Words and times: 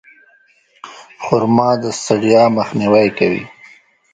خرما 1.23 1.69
د 1.81 1.83
ستړیا 1.99 2.43
مخنیوی 2.57 3.07
کوي. 3.17 3.43